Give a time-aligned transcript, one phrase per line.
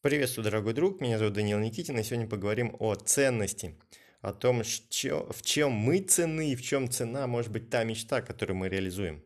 [0.00, 3.74] Приветствую, дорогой друг, меня зовут Даниил Никитин, и сегодня поговорим о ценности,
[4.20, 8.58] о том, в чем мы цены и в чем цена может быть та мечта, которую
[8.58, 9.24] мы реализуем.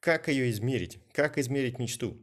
[0.00, 0.98] Как ее измерить?
[1.12, 2.18] Как измерить мечту?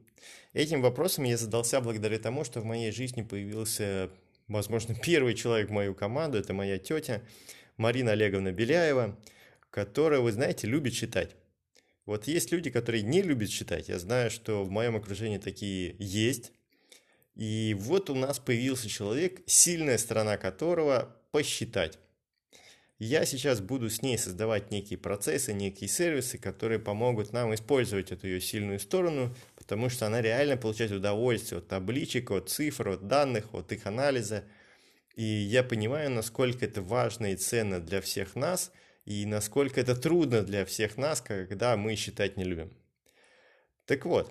[0.54, 4.12] Этим вопросом я задался благодаря тому, что в моей жизни появился,
[4.48, 7.24] возможно, первый человек в мою команду, это моя тетя
[7.78, 9.18] Марина Олеговна Беляева,
[9.72, 11.36] которая, вы знаете, любит читать.
[12.06, 13.90] Вот есть люди, которые не любят читать.
[13.90, 16.52] Я знаю, что в моем окружении такие есть.
[17.40, 21.98] И вот у нас появился человек, сильная сторона которого посчитать.
[22.98, 28.28] Я сейчас буду с ней создавать некие процессы, некие сервисы, которые помогут нам использовать эту
[28.28, 33.54] ее сильную сторону, потому что она реально получает удовольствие от табличек, от цифр, от данных,
[33.54, 34.44] от их анализа.
[35.16, 38.70] И я понимаю, насколько это важно и ценно для всех нас,
[39.06, 42.74] и насколько это трудно для всех нас, когда мы считать не любим.
[43.86, 44.30] Так вот,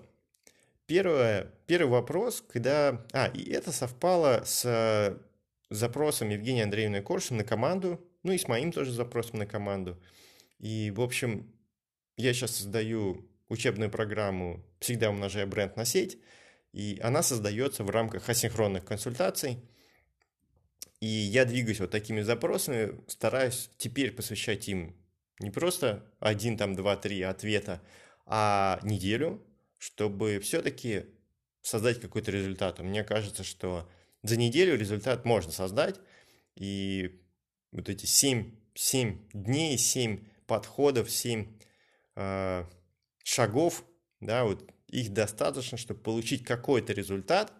[0.88, 3.04] Первое, первый вопрос, когда...
[3.12, 5.20] А, и это совпало с
[5.68, 10.02] запросом Евгения Андреевны Коршин на команду, ну и с моим тоже запросом на команду.
[10.58, 11.52] И, в общем,
[12.16, 16.18] я сейчас создаю учебную программу «Всегда умножая бренд на сеть»,
[16.72, 19.58] и она создается в рамках асинхронных консультаций.
[21.00, 24.96] И я двигаюсь вот такими запросами, стараюсь теперь посвящать им
[25.38, 27.82] не просто один, там, два, три ответа,
[28.24, 29.44] а неделю,
[29.78, 31.06] чтобы все-таки
[31.62, 32.78] создать какой-то результат.
[32.80, 33.88] Мне кажется, что
[34.22, 36.00] за неделю результат можно создать,
[36.54, 37.20] и
[37.72, 41.46] вот эти 7, 7 дней, 7 подходов, 7
[42.16, 42.64] э,
[43.22, 43.84] шагов,
[44.20, 47.52] да, вот их достаточно, чтобы получить какой-то результат,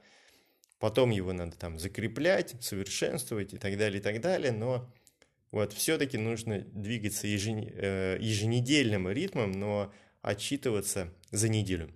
[0.78, 4.92] потом его надо там закреплять, совершенствовать и так далее, и так далее, но
[5.50, 11.92] вот все-таки нужно двигаться э, еженедельным ритмом, но отчитываться за неделю.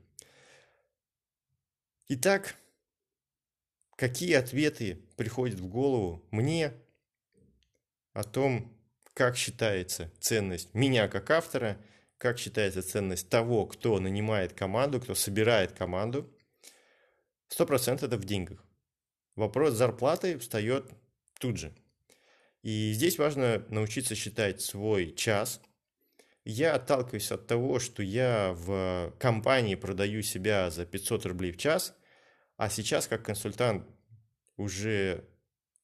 [2.14, 2.56] Итак,
[3.96, 6.74] какие ответы приходят в голову мне
[8.12, 8.78] о том,
[9.14, 11.80] как считается ценность меня как автора,
[12.18, 16.30] как считается ценность того, кто нанимает команду, кто собирает команду.
[17.48, 18.62] Сто процентов это в деньгах.
[19.34, 20.90] Вопрос зарплаты встает
[21.40, 21.74] тут же.
[22.60, 25.62] И здесь важно научиться считать свой час.
[26.44, 31.96] Я отталкиваюсь от того, что я в компании продаю себя за 500 рублей в час,
[32.62, 33.84] а сейчас как консультант
[34.56, 35.24] уже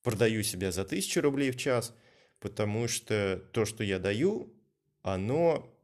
[0.04, 1.92] продаю себя за 1000 рублей в час,
[2.38, 4.54] потому что то, что я даю,
[5.02, 5.76] оно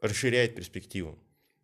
[0.00, 1.16] расширяет перспективу.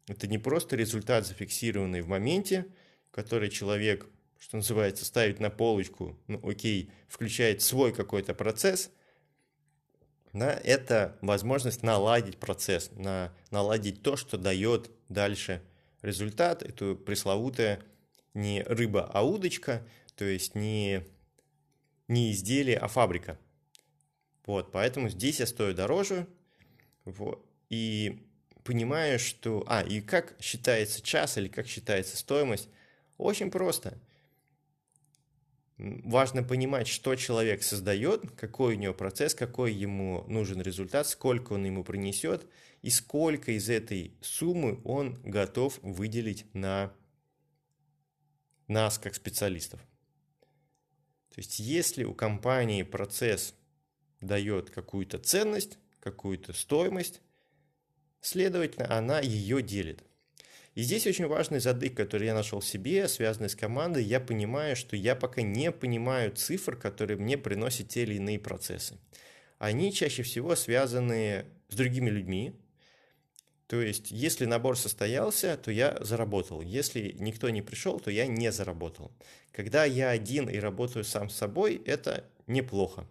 [0.06, 2.67] Это не просто результат, зафиксированный в моменте,
[3.11, 4.06] который человек,
[4.39, 8.93] что называется, ставит на полочку, ну окей, включает свой какой-то процесс,
[10.33, 15.65] да, это возможность наладить процесс, на, наладить то, что дает дальше
[16.01, 17.83] результат, эту пресловутое
[18.34, 21.04] не рыба, а удочка, то есть не,
[22.09, 23.38] не изделие, а фабрика.
[24.47, 26.26] Вот, поэтому здесь я стою дороже,
[27.04, 28.22] вот, и
[28.65, 29.65] понимаю, что...
[29.66, 32.69] А, и как считается час или как считается стоимость?
[33.19, 33.98] Очень просто.
[35.78, 41.65] Важно понимать, что человек создает, какой у него процесс, какой ему нужен результат, сколько он
[41.65, 42.47] ему принесет
[42.82, 46.92] и сколько из этой суммы он готов выделить на
[48.72, 49.81] нас как специалистов.
[51.31, 53.55] То есть если у компании процесс
[54.21, 57.21] дает какую-то ценность, какую-то стоимость,
[58.21, 60.03] следовательно, она ее делит.
[60.75, 64.05] И здесь очень важный задык, который я нашел себе, связанный с командой.
[64.05, 68.99] Я понимаю, что я пока не понимаю цифр, которые мне приносят те или иные процессы.
[69.59, 72.59] Они чаще всего связаны с другими людьми,
[73.72, 76.60] то есть, если набор состоялся, то я заработал.
[76.60, 79.10] Если никто не пришел, то я не заработал.
[79.50, 83.06] Когда я один и работаю сам с собой, это неплохо.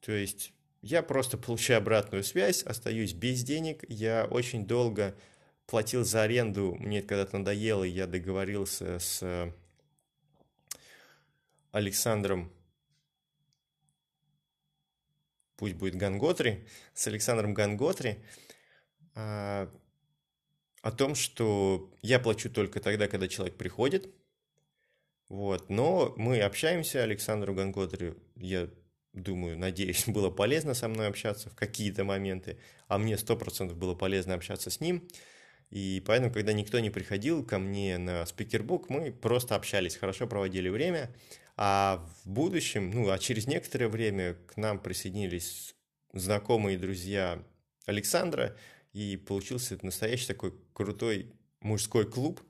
[0.00, 0.52] То есть,
[0.82, 3.82] я просто получаю обратную связь, остаюсь без денег.
[3.88, 5.16] Я очень долго
[5.64, 9.54] платил за аренду, мне это когда-то надоело, я договорился с
[11.70, 12.52] Александром
[15.56, 18.18] пусть будет Ганготри, с Александром Ганготри,
[19.14, 24.08] о том, что я плачу только тогда, когда человек приходит.
[25.28, 25.70] Вот.
[25.70, 28.68] Но мы общаемся, Александру Гангодрю, я
[29.12, 33.94] думаю, надеюсь, было полезно со мной общаться в какие-то моменты, а мне сто процентов было
[33.94, 35.08] полезно общаться с ним.
[35.70, 40.68] И поэтому, когда никто не приходил ко мне на спикербук, мы просто общались, хорошо проводили
[40.68, 41.14] время.
[41.56, 45.74] А в будущем, ну, а через некоторое время к нам присоединились
[46.12, 47.42] знакомые друзья
[47.86, 48.54] Александра,
[48.92, 52.42] и получился настоящий такой крутой мужской клуб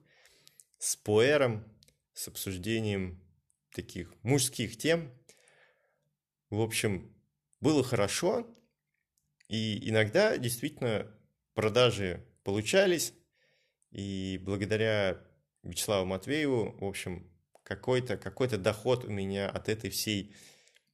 [0.79, 1.65] с пуэром,
[2.13, 3.23] с обсуждением
[3.71, 5.13] таких мужских тем.
[6.51, 7.15] В общем,
[7.61, 8.47] было хорошо,
[9.49, 11.15] и иногда действительно
[11.55, 13.15] продажи получались,
[13.91, 15.23] и благодаря
[15.63, 17.31] Вячеславу Матвееву, в общем,
[17.63, 20.35] какой-то какой доход у меня от этой всей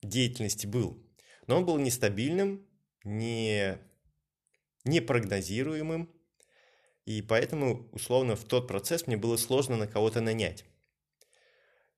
[0.02, 1.02] деятельности был.
[1.46, 2.66] Но он был нестабильным,
[3.04, 3.78] не,
[4.88, 6.10] непрогнозируемым,
[7.04, 10.64] и поэтому, условно, в тот процесс мне было сложно на кого-то нанять.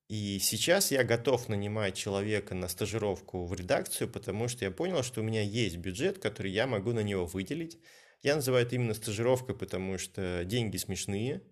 [0.08, 5.20] И сейчас я готов нанимать человека на стажировку в редакцию, потому что я понял, что
[5.20, 7.78] у меня есть бюджет, который я могу на него выделить.
[8.22, 11.42] Я называю это именно стажировкой, потому что деньги смешные,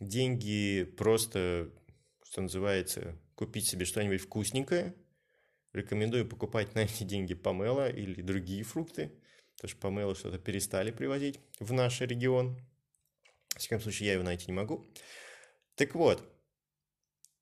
[0.00, 1.70] деньги просто,
[2.24, 4.94] что называется, купить себе что-нибудь вкусненькое.
[5.72, 9.12] Рекомендую покупать на эти деньги помело или другие фрукты,
[9.56, 12.58] потому что помело что-то перестали привозить в наш регион.
[13.48, 14.86] В всяком случае, я его найти не могу.
[15.76, 16.22] Так вот,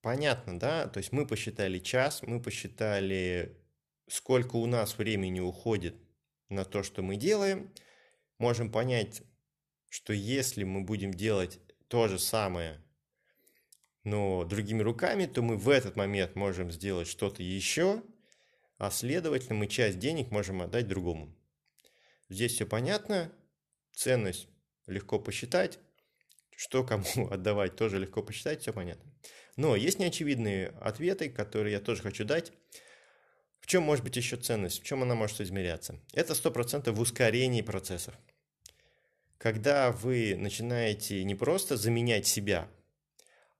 [0.02, 0.86] понятно, да?
[0.88, 3.56] То есть мы посчитали час, мы посчитали,
[4.08, 5.96] сколько у нас времени уходит
[6.48, 7.72] на то, что мы делаем.
[8.38, 9.22] Можем понять,
[9.88, 12.82] что если мы будем делать то же самое,
[14.04, 18.02] но другими руками, то мы в этот момент можем сделать что-то еще,
[18.78, 21.36] а следовательно мы часть денег можем отдать другому.
[22.32, 23.30] Здесь все понятно,
[23.92, 24.48] ценность
[24.86, 25.78] легко посчитать,
[26.56, 29.12] что кому отдавать, тоже легко посчитать, все понятно.
[29.56, 32.52] Но есть неочевидные ответы, которые я тоже хочу дать.
[33.60, 34.80] В чем может быть еще ценность?
[34.80, 36.00] В чем она может измеряться?
[36.14, 38.14] Это 100% в ускорении процессов.
[39.36, 42.66] Когда вы начинаете не просто заменять себя,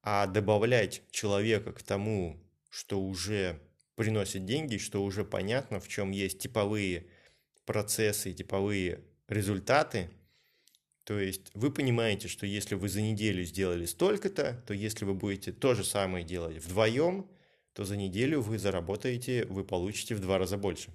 [0.01, 3.61] а добавлять человека к тому, что уже
[3.97, 7.09] приносит деньги, что уже понятно, в чем есть типовые
[7.65, 10.11] процессы, типовые результаты–
[11.05, 15.53] то есть вы понимаете, что если вы за неделю сделали столько-то, то если вы будете
[15.53, 17.29] то же самое делать вдвоем,
[17.73, 20.91] то за неделю вы заработаете, вы получите в два раза больше.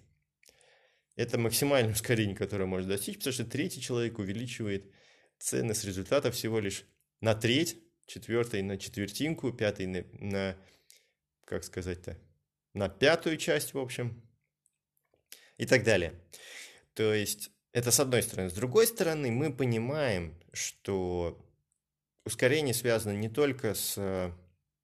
[1.15, 4.89] Это максимальное ускорение, которое можно достичь, потому что третий человек увеличивает
[5.39, 6.85] ценность результата всего лишь
[7.19, 10.57] на треть, четвертый на четвертинку, пятый на, на
[11.43, 12.17] как сказать-то,
[12.73, 14.21] на пятую часть, в общем,
[15.57, 16.13] и так далее.
[16.93, 18.49] То есть это с одной стороны.
[18.49, 21.43] С другой стороны, мы понимаем, что
[22.25, 24.33] ускорение связано не только с,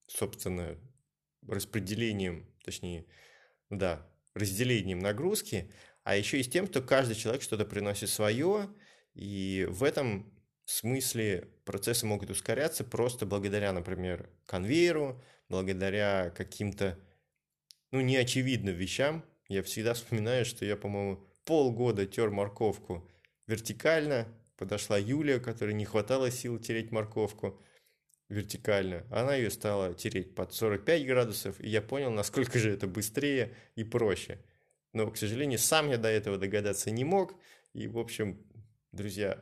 [0.07, 0.77] собственно,
[1.47, 3.05] распределением, точнее,
[3.69, 5.71] да, разделением нагрузки,
[6.03, 8.69] а еще и с тем, что каждый человек что-то приносит свое,
[9.13, 10.33] и в этом
[10.65, 16.97] смысле процессы могут ускоряться просто благодаря, например, конвейеру, благодаря каким-то,
[17.91, 19.25] ну, неочевидным вещам.
[19.53, 23.07] Я всегда вспоминаю, что я, по-моему, полгода тер морковку
[23.45, 24.27] вертикально,
[24.57, 27.61] подошла Юлия, которой не хватало сил тереть морковку
[28.29, 29.05] вертикально.
[29.11, 33.83] Она ее стала тереть под 45 градусов, и я понял, насколько же это быстрее и
[33.83, 34.39] проще.
[34.91, 37.35] Но, к сожалению, сам я до этого догадаться не мог.
[37.73, 38.43] И, в общем,
[38.91, 39.39] друзья,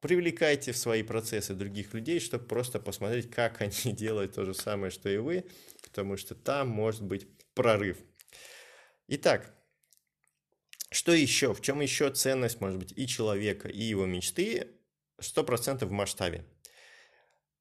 [0.00, 4.90] привлекайте в свои процессы других людей, чтобы просто посмотреть, как они делают то же самое,
[4.90, 5.44] что и вы,
[5.80, 7.96] потому что там может быть прорыв.
[9.12, 9.52] Итак,
[10.92, 11.52] что еще?
[11.52, 14.68] В чем еще ценность, может быть, и человека, и его мечты?
[15.18, 16.46] Сто процентов в масштабе.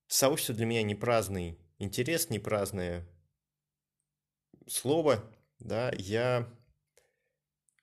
[0.06, 3.10] Сообщество для меня не праздный интерес, не праздное
[4.68, 5.24] слово.
[5.58, 6.48] Да, я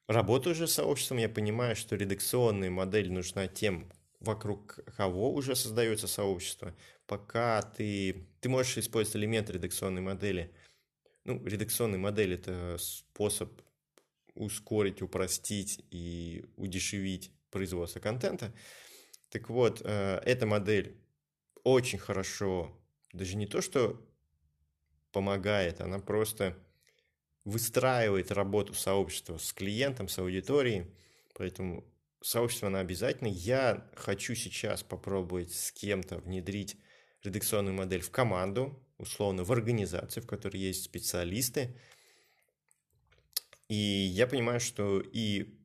[0.06, 6.06] работаю уже с сообществом, я понимаю, что редакционная модель нужна тем, вокруг кого уже создается
[6.06, 6.72] сообщество.
[7.08, 10.54] Пока ты, ты можешь использовать элемент редакционной модели.
[11.26, 13.60] Ну, редакционная модель– это способ
[14.34, 18.54] ускорить, упростить и удешевить производство контента.
[19.30, 20.96] Так вот, э, эта модель
[21.64, 22.70] очень хорошо,
[23.12, 24.00] даже не то, что
[25.10, 26.56] помогает, она просто
[27.44, 30.86] выстраивает работу сообщества с клиентом, с аудиторией,
[31.34, 31.84] поэтому
[32.22, 33.26] сообщество она обязательно.
[33.26, 36.76] Я хочу сейчас попробовать с кем-то внедрить
[37.24, 41.76] редакционную модель в команду, условно в организацию, в которой есть специалисты,
[43.68, 45.58] и я понимаю, что и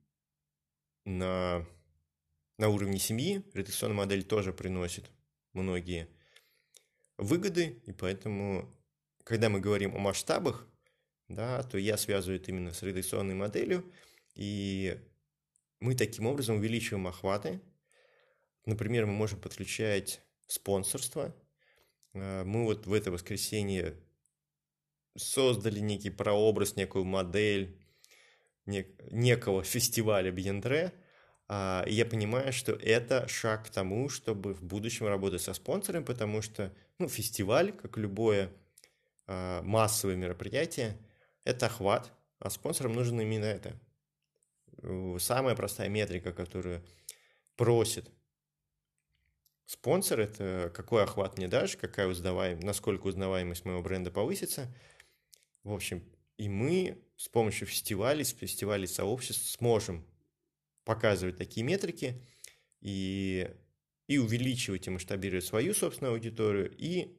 [1.05, 1.65] на,
[2.57, 5.09] на уровне семьи редакционная модель тоже приносит
[5.53, 6.07] многие
[7.17, 8.73] выгоды, и поэтому,
[9.23, 10.67] когда мы говорим о масштабах,
[11.27, 13.85] да, то я связываю это именно с редакционной моделью,
[14.33, 14.99] и
[15.79, 17.61] мы таким образом увеличиваем охваты.
[18.65, 21.35] Например, мы можем подключать спонсорство.
[22.13, 23.95] А, мы вот в это воскресенье
[25.17, 27.77] создали некий прообраз, некую модель
[28.65, 30.93] некого фестиваля Бьендре,
[31.47, 36.05] а, и я понимаю, что это шаг к тому, чтобы в будущем работать со спонсором,
[36.05, 38.53] потому что ну, фестиваль, как любое
[39.27, 40.97] э, массовые мероприятия,
[41.43, 43.77] это охват, а спонсорам нужно именно это.
[45.19, 46.85] Самая простая метрика, которую
[47.55, 48.09] просит
[49.71, 54.67] спонсор, это какой охват мне дашь, какая узнаваемость, насколько узнаваемость моего бренда повысится.
[55.63, 56.03] В общем,
[56.37, 60.05] и мы с помощью фестивалей, с фестивалей сообществ сможем
[60.83, 62.21] показывать такие метрики
[62.81, 63.49] и,
[64.07, 67.17] и увеличивать и масштабировать свою собственную аудиторию и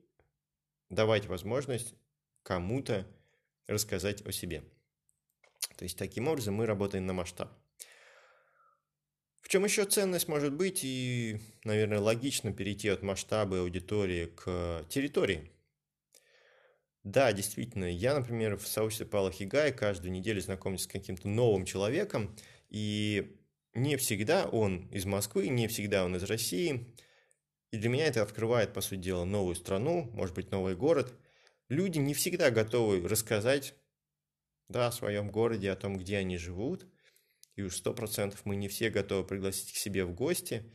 [0.90, 1.94] давать возможность
[2.42, 3.06] кому-то
[3.66, 4.62] рассказать о себе.
[5.78, 7.50] То есть таким образом мы работаем на масштаб.
[9.42, 15.50] В чем еще ценность может быть и, наверное, логично перейти от масштаба аудитории к территории.
[17.04, 22.34] Да, действительно, я, например, в сообществе Пала Хигай каждую неделю знакомлюсь с каким-то новым человеком,
[22.68, 23.36] и
[23.74, 26.94] не всегда он из Москвы, не всегда он из России.
[27.72, 31.12] И для меня это открывает, по сути дела, новую страну, может быть, новый город.
[31.68, 33.74] Люди не всегда готовы рассказать
[34.68, 36.86] да, о своем городе, о том, где они живут.
[37.56, 40.72] И уж сто процентов мы не все готовы пригласить к себе в гости.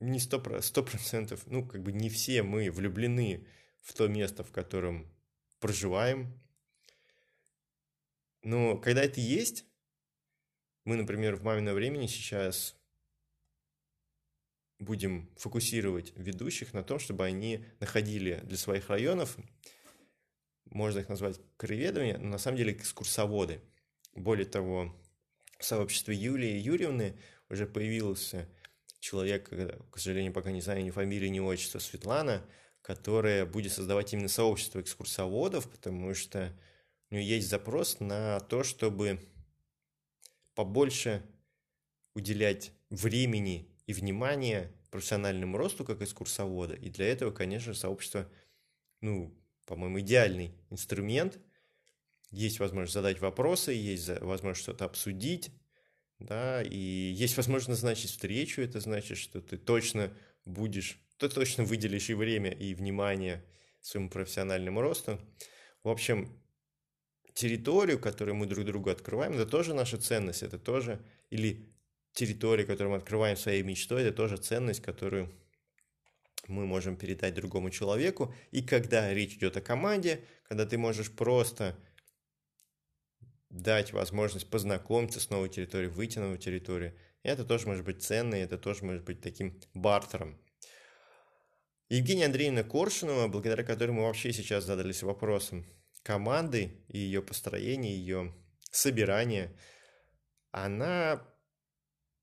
[0.00, 3.46] Не сто процентов, ну, как бы не все мы влюблены
[3.82, 5.12] в то место, в котором
[5.60, 6.40] проживаем.
[8.42, 9.64] Но когда это есть,
[10.84, 12.76] мы, например, в «Мамино времени» сейчас
[14.78, 19.36] будем фокусировать ведущих на том, чтобы они находили для своих районов,
[20.66, 23.60] можно их назвать краеведами, но на самом деле экскурсоводы.
[24.14, 24.94] Более того,
[25.58, 28.48] в сообществе Юлии Юрьевны уже появился
[29.00, 32.44] человек, к сожалению, пока не знаю ни фамилии, ни отчества, Светлана,
[32.82, 36.52] которая будет создавать именно сообщество экскурсоводов, потому что
[37.10, 39.20] у нее есть запрос на то, чтобы
[40.54, 41.22] побольше
[42.14, 46.74] уделять времени и внимания профессиональному росту как экскурсовода.
[46.74, 48.28] И для этого, конечно, сообщество,
[49.00, 49.34] ну,
[49.66, 51.38] по-моему, идеальный инструмент.
[52.30, 55.50] Есть возможность задать вопросы, есть возможность что-то обсудить,
[56.18, 60.12] да, и есть возможность назначить встречу, это значит, что ты точно
[60.44, 63.44] будешь, ты точно выделишь и время, и внимание
[63.80, 65.18] своему профессиональному росту.
[65.82, 66.42] В общем,
[67.34, 71.72] территорию, которую мы друг другу открываем, это тоже наша ценность, это тоже, или
[72.12, 75.32] территория, которую мы открываем своей мечтой, это тоже ценность, которую
[76.48, 78.34] мы можем передать другому человеку.
[78.50, 81.78] И когда речь идет о команде, когда ты можешь просто
[83.50, 88.34] дать возможность познакомиться с новой территорией, выйти на новую территорию, это тоже может быть ценно,
[88.34, 90.38] и это тоже может быть таким бартером.
[91.88, 95.66] Евгения Андреевна Коршунова, благодаря которой мы вообще сейчас задались вопросом,
[96.02, 98.34] команды и ее построение, ее
[98.70, 99.56] собирание,
[100.50, 101.26] она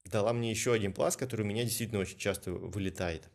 [0.05, 3.29] дала мне еще один пласт, который у меня действительно очень часто вылетает.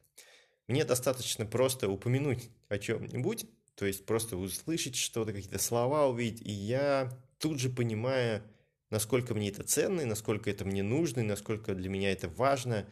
[0.68, 3.46] Мне достаточно просто упомянуть о чем-нибудь,
[3.80, 8.42] то есть просто услышать что-то, какие-то слова увидеть, и я тут же понимаю,
[8.90, 12.86] насколько мне это ценно, и насколько это мне нужно, и насколько для меня это важно,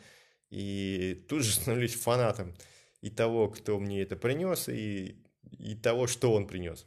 [0.48, 2.56] и тут же становлюсь фанатом
[3.02, 5.22] и того, кто мне это принес, и,
[5.58, 6.86] и того, что он принес.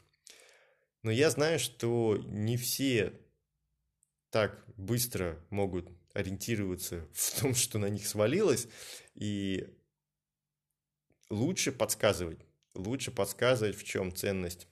[1.03, 3.13] Но я знаю, что не все
[4.31, 8.67] так быстро могут ориентироваться в том, что на них свалилось,
[9.13, 9.67] и
[11.29, 12.39] лучше подсказывать,
[12.73, 14.67] лучше подсказывать, в чем ценность.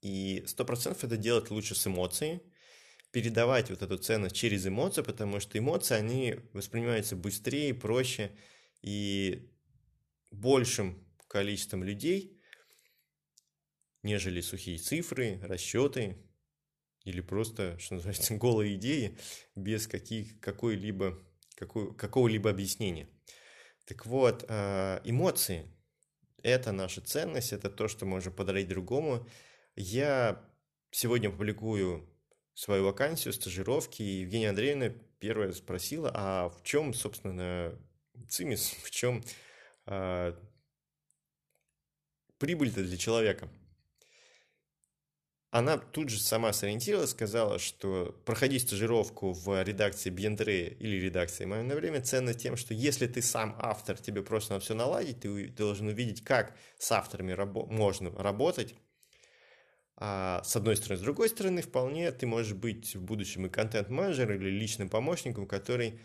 [0.00, 2.42] И сто процентов это делать лучше с эмоцией,
[3.12, 8.32] передавать вот эту ценность через эмоции, потому что эмоции, они воспринимаются быстрее, проще,
[8.80, 9.48] и
[10.30, 12.42] большим количеством людей
[14.02, 16.16] нежели сухие цифры, расчеты
[17.04, 19.16] или просто, что называется, голые идеи
[19.54, 21.18] без каких, какой-либо,
[21.56, 23.08] какой, какого-либо объяснения.
[23.86, 25.66] Так вот, а, эмоции–
[26.42, 29.26] это наша ценность, это то, что можем подарить другому.
[29.76, 30.44] Я
[30.90, 32.08] сегодня публикую
[32.54, 37.78] свою вакансию, стажировки, и Евгения Андреевна первая спросила, а в чем, собственно,
[38.28, 39.24] цимис, в чем
[39.86, 40.38] а,
[42.38, 43.48] прибыль-то для человека–
[45.52, 51.62] она тут же сама сориентировалась, сказала, что проходить стажировку в редакции Бьендре или редакции «Мое
[51.62, 55.48] на время» ценно тем, что если ты сам автор, тебе просто надо все наладить, ты
[55.48, 58.74] должен увидеть, как с авторами рабо- можно работать,
[59.96, 60.98] а с одной стороны.
[60.98, 66.00] С другой стороны, вполне ты можешь быть в будущем и контент-менеджером или личным помощником, который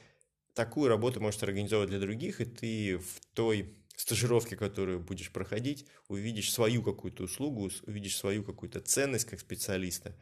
[0.53, 6.51] такую работу может организовать для других, и ты в той стажировке, которую будешь проходить, увидишь
[6.53, 10.15] свою какую-то услугу, увидишь свою какую-то ценность как специалиста.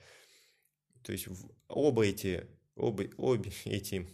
[1.03, 1.27] То есть
[1.67, 4.07] оба эти, оба, обе эти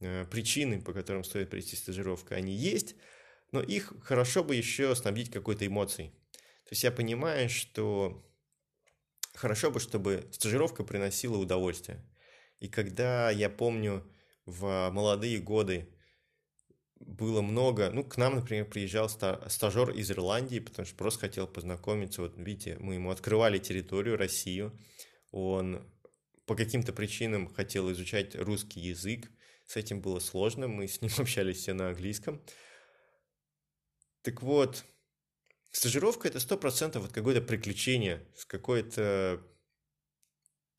[0.00, 2.96] э, причины, по которым стоит прийти стажировка, они есть,
[3.52, 6.10] но их хорошо бы еще снабдить какой-то эмоцией.
[6.64, 8.28] То есть я понимаю, что
[9.32, 12.04] хорошо бы, чтобы стажировка приносила удовольствие.
[12.58, 14.04] И когда я помню
[14.44, 15.93] в молодые годы
[17.00, 22.22] было много, ну, к нам, например, приезжал стажер из Ирландии, потому что просто хотел познакомиться,
[22.22, 24.78] вот видите, мы ему открывали территорию, Россию,
[25.30, 25.86] он
[26.46, 29.30] по каким-то причинам хотел изучать русский язык,
[29.66, 32.42] с этим было сложно, мы с ним общались все на английском.
[34.22, 34.84] Так вот,
[35.70, 39.42] стажировка– это сто процентов вот какое-то приключение, с какой-то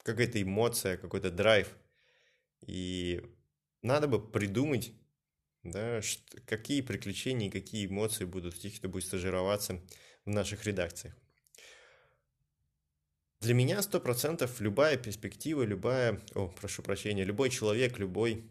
[0.04, 1.76] какая-то эмоция, какой-то драйв.
[2.66, 3.24] И
[3.82, 4.94] надо бы придумать,
[5.66, 6.02] да,
[6.46, 9.82] какие приключения какие эмоции будут в тех, кто будет стажироваться
[10.26, 11.16] в наших редакциях.
[13.42, 18.50] Для меня сто процентов любая перспектива, любая, о, прошу прощения, любой человек, любой,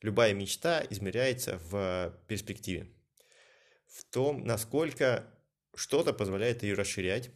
[0.00, 2.88] любая мечта измеряется в перспективе.
[3.86, 5.32] В том, насколько
[5.74, 7.30] что-то позволяет ее расширять.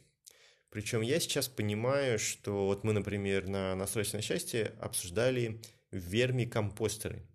[0.70, 7.26] Причем я сейчас понимаю, что вот мы, например, на настройственном счастье обсуждали вермикомпостеры.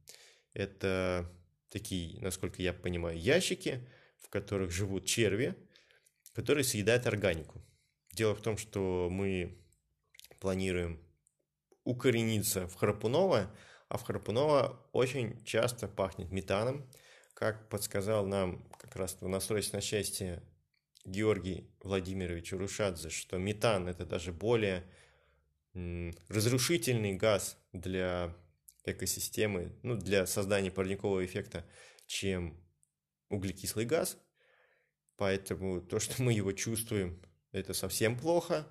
[0.54, 1.32] Это
[1.72, 3.88] такие, насколько я понимаю, ящики,
[4.20, 5.56] в которых живут черви,
[6.34, 7.62] которые съедают органику.
[8.12, 9.58] Дело в том, что мы
[10.40, 11.00] планируем
[11.84, 13.56] укорениться в Храпунова,
[13.88, 16.90] а в Храпунова очень часто пахнет метаном.
[17.34, 20.44] Как подсказал нам как раз в настройственном счастье
[21.06, 24.84] Георгий Владимирович Урушадзе, что метан– это даже более
[25.74, 28.36] разрушительный газ для
[28.86, 31.66] экосистемы, ну, для создания парникового эффекта,
[32.06, 32.58] чем
[33.30, 34.18] углекислый газ.
[35.18, 37.22] Поэтому то, что мы его чувствуем,
[37.52, 38.68] это совсем плохо.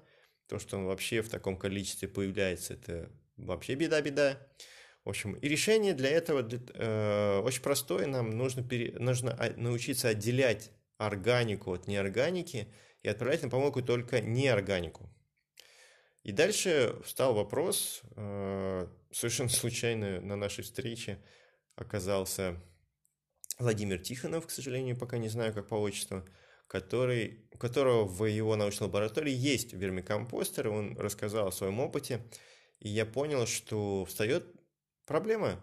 [0.48, 4.38] То, что он вообще в таком количестве появляется, это вообще беда-беда.
[5.04, 8.06] В общем, и решение для этого э, очень простое.
[8.06, 12.68] Нам нужно, пере, нужно научиться отделять органику от неорганики
[13.02, 15.08] и отправлять на помойку только неорганику.
[16.22, 21.22] И дальше встал вопрос, э, совершенно случайно на нашей встрече
[21.76, 22.60] оказался
[23.58, 26.24] Владимир Тихонов, к сожалению, пока не знаю, как по отчеству,
[26.66, 32.24] который, у которого в его научной лаборатории есть вермикомпостер, он рассказал о своем опыте,
[32.78, 34.46] и я понял, что встает
[35.06, 35.60] проблема,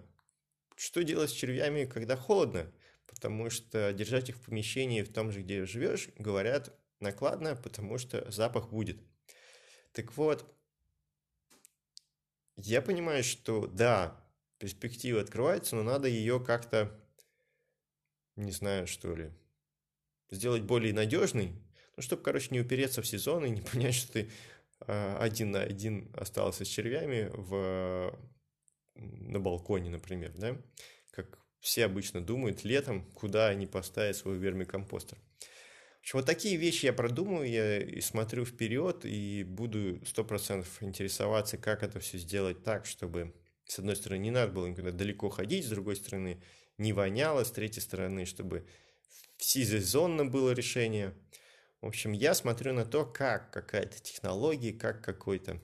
[0.76, 2.72] что делать с червями, когда холодно,
[3.08, 8.30] потому что держать их в помещении в том же, где живешь, говорят, накладно, потому что
[8.30, 9.00] запах будет.
[9.98, 10.46] Так вот,
[12.56, 14.24] я понимаю, что да,
[14.60, 16.96] перспектива открывается, но надо ее как-то,
[18.36, 19.32] не знаю, что ли,
[20.30, 21.52] сделать более надежной,
[21.96, 24.30] ну, чтобы, короче, не упереться в сезон и не понять, что ты
[24.82, 28.16] а, один на один остался с червями в,
[28.94, 30.62] на балконе, например, да,
[31.10, 35.18] как все обычно думают летом, куда они поставят свой вермикомпостер.
[36.14, 41.84] Вот такие вещи я продумаю, я и смотрю вперед, и буду сто процентов интересоваться, как
[41.84, 43.34] это все сделать так, чтобы,
[43.66, 46.42] с одной стороны, не надо было никуда далеко ходить, с другой стороны,
[46.78, 48.66] не воняло, с третьей стороны, чтобы
[49.36, 51.14] всесезонно было решение.
[51.82, 55.62] В общем, я смотрю на то, как какая-то технология, как какой-то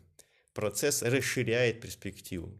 [0.54, 2.54] процесс расширяет перспективу,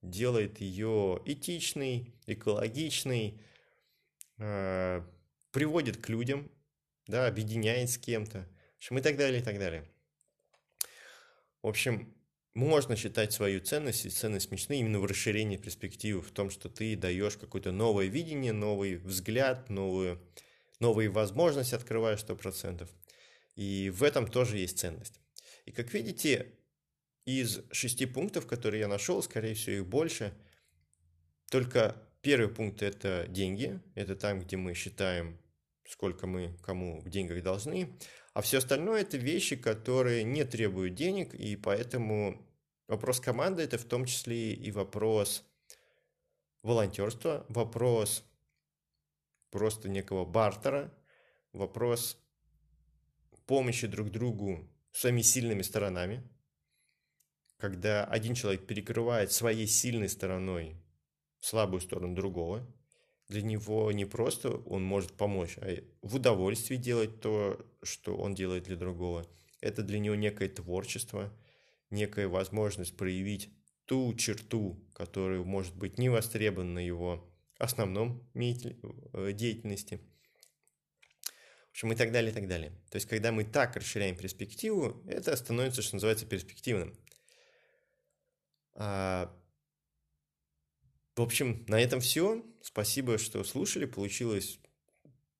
[0.00, 3.40] делает ее этичной, экологичной,
[4.38, 5.02] э,
[5.52, 6.50] приводит к людям,
[7.06, 9.88] да, объединяет с кем-то, в общем, и так далее, и так далее.
[11.62, 12.14] В общем,
[12.54, 16.96] можно считать свою ценность и ценность мечты именно в расширении перспективы, в том, что ты
[16.96, 20.20] даешь какое-то новое видение, новый взгляд, новую,
[20.80, 22.88] новые возможности открываешь 100%.
[23.56, 25.20] И в этом тоже есть ценность.
[25.64, 26.54] И как видите,
[27.26, 30.32] из шести пунктов, которые я нашел, скорее всего, их больше,
[31.50, 33.80] только первый пункт– это деньги.
[33.94, 35.38] Это там, где мы считаем
[35.88, 37.98] сколько мы кому в деньгах должны.
[38.34, 42.46] А все остальное это вещи, которые не требуют денег, и поэтому
[42.88, 45.44] вопрос команды это в том числе и вопрос
[46.62, 48.24] волонтерства, вопрос
[49.50, 50.92] просто некого бартера,
[51.52, 52.18] вопрос
[53.46, 56.28] помощи друг другу своими сильными сторонами,
[57.56, 60.82] когда один человек перекрывает своей сильной стороной
[61.40, 62.66] слабую сторону другого,
[63.28, 68.64] для него не просто он может помочь, а в удовольствии делать то, что он делает
[68.64, 69.26] для другого.
[69.60, 71.32] Это для него некое творчество,
[71.90, 73.50] некая возможность проявить
[73.86, 80.00] ту черту, которая может быть не востребована на его основном э, деятельности.
[81.68, 82.70] В общем, и так далее, и так далее.
[82.90, 86.96] То есть, когда мы так расширяем перспективу, это становится, что называется, перспективным.
[91.16, 92.44] В общем, на этом все.
[92.62, 93.86] Спасибо, что слушали.
[93.86, 94.60] Получилось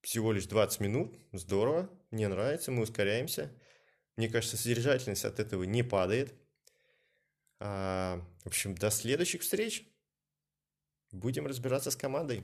[0.01, 1.19] всего лишь 20 минут.
[1.33, 1.91] Здорово.
[2.11, 3.53] мне нравится, мы ускоряемся.
[4.17, 6.35] Мне кажется, содержательность от этого не падает.
[7.61, 9.87] А, в общем, до следующих встреч.
[11.13, 12.43] Будем разбираться с командой.